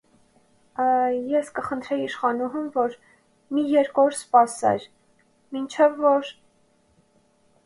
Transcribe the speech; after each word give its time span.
-Ես 1.33 1.51
կխնդրեի 1.59 2.05
իշխանուհուն, 2.11 2.71
որ 2.77 2.95
մի 3.57 3.67
երկու 3.75 4.07
օր 4.07 4.17
սպասեր, 4.21 4.89
մինչև 5.59 6.03
որ… 6.09 6.35